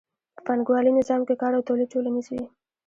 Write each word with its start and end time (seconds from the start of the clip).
په 0.35 0.41
پانګوالي 0.47 0.91
نظام 0.99 1.21
کې 1.27 1.35
کار 1.41 1.51
او 1.57 1.65
تولید 1.67 1.91
ټولنیز 1.93 2.25
وي 2.29 2.43